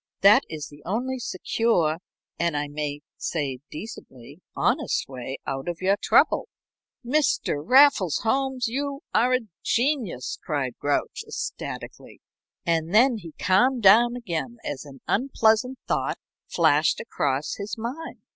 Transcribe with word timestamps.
That 0.21 0.45
is 0.49 0.67
the 0.69 0.81
only 0.83 1.19
secure 1.19 1.99
and 2.39 2.57
I 2.57 2.67
may 2.67 3.01
say 3.17 3.59
decently 3.69 4.41
honest 4.55 5.07
way 5.07 5.37
out 5.45 5.67
of 5.69 5.79
your 5.79 5.95
trouble." 6.01 6.47
"Mr. 7.05 7.61
Raffles 7.63 8.21
Holmes, 8.23 8.67
you 8.67 9.01
are 9.13 9.35
a 9.35 9.41
genius!" 9.61 10.39
cried 10.43 10.73
Grouch, 10.79 11.23
ecstatically. 11.27 12.19
And 12.65 12.95
then 12.95 13.17
he 13.17 13.33
calmed 13.33 13.83
down 13.83 14.15
again 14.15 14.57
as 14.63 14.85
an 14.85 15.01
unpleasant 15.07 15.77
thought 15.87 16.17
flashed 16.47 16.99
across 16.99 17.57
his 17.59 17.77
mind. 17.77 18.23